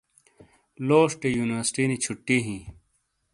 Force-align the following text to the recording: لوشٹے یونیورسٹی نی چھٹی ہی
لوشٹے 0.87 1.29
یونیورسٹی 1.37 1.83
نی 1.89 1.97
چھٹی 2.03 2.37
ہی 2.45 2.57